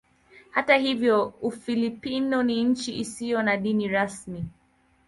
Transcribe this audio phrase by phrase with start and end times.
[0.51, 4.45] Hata hivyo Ufilipino ni nchi isiyo na dini rasmi.